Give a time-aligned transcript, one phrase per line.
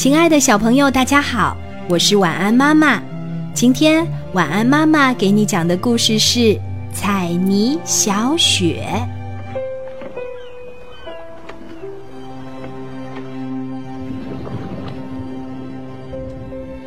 [0.00, 1.54] 亲爱的小朋友，大家好，
[1.86, 3.02] 我是晚安妈妈。
[3.52, 6.38] 今天晚安妈妈给你讲的故事是
[6.90, 8.82] 《彩泥小雪》。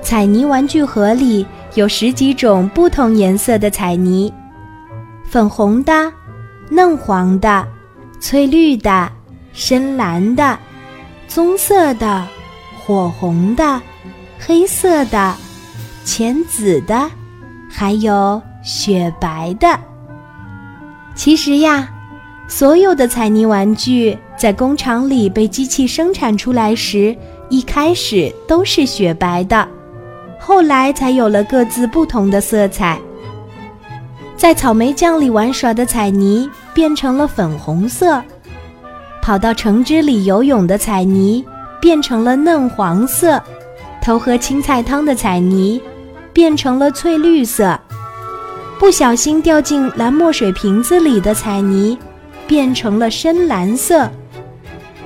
[0.00, 4.32] 彩泥玩具盒里有十几种不同颜色的彩泥，
[5.28, 6.10] 粉红的、
[6.70, 7.68] 嫩黄的、
[8.18, 9.12] 翠绿的、
[9.52, 10.58] 深蓝的、
[11.28, 12.26] 棕色的。
[12.86, 13.80] 火红的、
[14.38, 15.34] 黑色的、
[16.04, 17.10] 浅紫的，
[17.70, 19.80] 还有雪白的。
[21.14, 21.88] 其实呀，
[22.46, 27.16] 所有的彩泥玩具在工厂里被机器生产出来时，
[27.48, 29.66] 一开始都是雪白的，
[30.38, 33.00] 后来才有了各自不同的色彩。
[34.36, 38.22] 在草莓酱里玩耍的彩泥变成了粉红色，
[39.22, 41.42] 跑到橙汁里游泳的彩泥。
[41.84, 43.38] 变成了嫩黄色，
[44.00, 45.78] 偷喝青菜汤的彩泥
[46.32, 47.78] 变成了翠绿色，
[48.78, 51.98] 不小心掉进蓝墨水瓶子里的彩泥
[52.46, 54.10] 变成了深蓝色，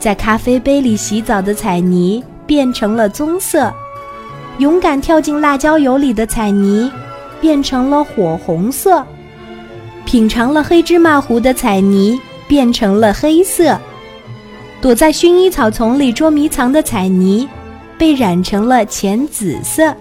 [0.00, 3.72] 在咖啡杯里洗澡的彩泥变成了棕色，
[4.58, 6.90] 勇敢跳进辣椒油里的彩泥
[7.40, 9.06] 变成了火红色，
[10.04, 13.78] 品尝了黑芝麻糊的彩泥变成了黑色。
[14.84, 17.48] 躲在薰衣草丛里捉迷藏的彩泥，
[17.96, 19.96] 被染成了浅紫色。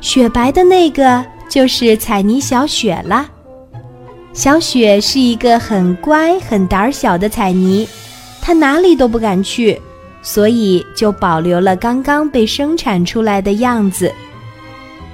[0.00, 3.28] 雪白的那个就是彩泥小雪啦。
[4.32, 7.86] 小雪是一个很乖、很胆小的彩泥，
[8.40, 9.78] 它哪里都不敢去，
[10.22, 14.10] 所以就保留了刚刚被生产出来的样子。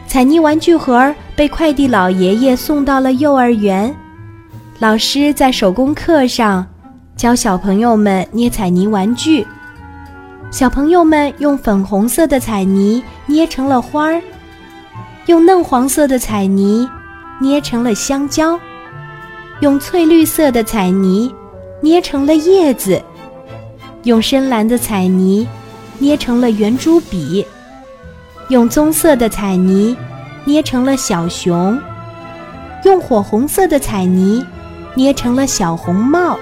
[0.07, 3.93] 彩泥玩具盒被快递老爷爷送到了幼儿园，
[4.79, 6.65] 老师在手工课上。
[7.23, 9.47] 教小朋友们捏彩泥玩具，
[10.51, 14.21] 小朋友们用粉红色的彩泥捏成了花儿，
[15.27, 16.85] 用嫩黄色的彩泥
[17.41, 18.59] 捏成了香蕉，
[19.61, 21.33] 用翠绿色的彩泥
[21.81, 23.01] 捏成了叶子，
[24.03, 25.47] 用深蓝的彩泥
[26.01, 27.47] 捏成了圆珠笔，
[28.49, 29.97] 用棕色的彩泥
[30.45, 31.81] 捏成了小熊，
[32.85, 34.45] 用火红色的彩泥
[34.97, 36.37] 捏成了小红帽。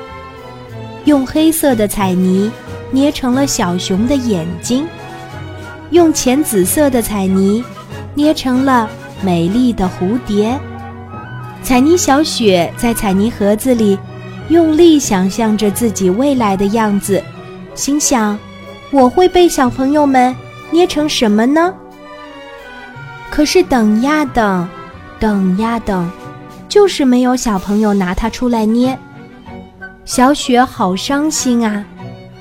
[1.05, 2.50] 用黑色的彩泥
[2.91, 4.87] 捏成了小熊的眼睛，
[5.91, 7.65] 用浅紫色的彩泥
[8.15, 8.88] 捏成了
[9.22, 10.59] 美丽的蝴蝶。
[11.62, 13.99] 彩泥小雪在彩泥盒子里
[14.49, 17.22] 用力想象着自己未来的样子，
[17.75, 18.38] 心想：
[18.91, 20.34] 我会被小朋友们
[20.71, 21.72] 捏成什么呢？
[23.31, 24.69] 可是等呀等，
[25.19, 26.11] 等呀等，
[26.69, 28.99] 就是没有小朋友拿它出来捏。
[30.10, 31.84] 小雪好伤心啊！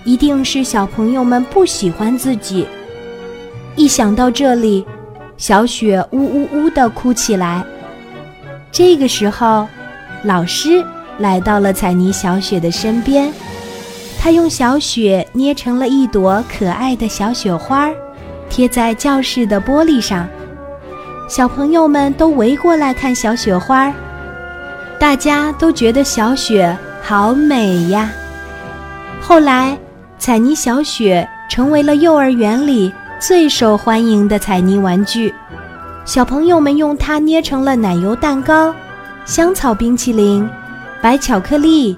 [0.04, 2.66] 一定是小朋友们不喜欢自己。
[3.76, 4.84] 一想到这里，
[5.38, 7.64] 小雪呜呜呜地哭起来。
[8.72, 9.68] 这个时候，
[10.24, 10.84] 老师
[11.20, 13.32] 来到了彩泥小雪的身边，
[14.20, 17.92] 他用小雪捏成了一朵可爱的小雪花，
[18.50, 20.28] 贴在教室的玻璃上。
[21.30, 23.94] 小朋友们都围过来看小雪花，
[24.98, 26.76] 大家都觉得小雪。
[27.02, 28.12] 好美呀！
[29.22, 29.78] 后来，
[30.18, 35.34] 彩泥小雪成为了幼儿园里最受欢迎的彩泥玩具。
[36.06, 38.74] 小朋友们用它捏成了奶油蛋糕、
[39.26, 40.48] 香草冰淇淋、
[41.02, 41.98] 白巧克力、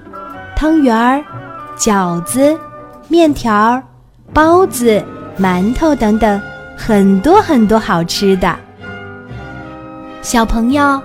[0.56, 1.22] 汤圆儿、
[1.78, 2.56] 饺子、
[3.08, 3.82] 面条、
[4.32, 5.02] 包子、
[5.38, 6.40] 馒头等等
[6.76, 8.54] 很多很多好吃的。
[10.20, 11.00] 小朋友，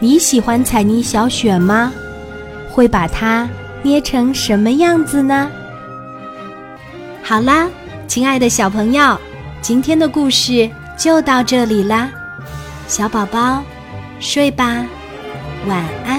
[0.00, 1.92] 你喜欢彩泥小雪吗？
[2.70, 3.48] 会把它
[3.82, 5.50] 捏成什么样子呢？
[7.22, 7.68] 好啦，
[8.06, 9.18] 亲爱的小朋友，
[9.60, 12.10] 今天的故事就到这里啦，
[12.86, 13.62] 小宝宝，
[14.20, 14.84] 睡吧，
[15.66, 16.17] 晚安。